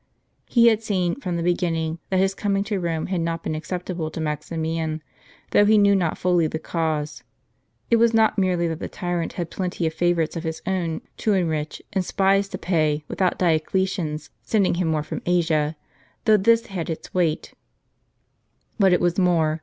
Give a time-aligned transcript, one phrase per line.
[0.49, 3.53] He had seen, from the beginning, that his com ing to Rome had not been
[3.53, 5.03] acceptable to Maximian,
[5.51, 7.23] though he knew not fully the cause.
[7.91, 11.33] It was not mei'ely that the tyrant had plenty of favorites of his own to
[11.33, 15.75] enrich, and spies to pay, without Dioclesian's sending him more from Asia,
[16.25, 17.53] though this had its weight;
[18.79, 19.59] but it was more.